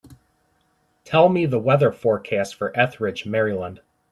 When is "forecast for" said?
1.91-2.75